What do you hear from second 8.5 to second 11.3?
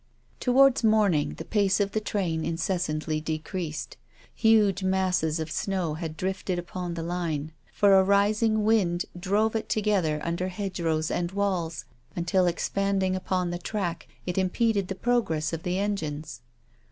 wind drove it together under hedgerows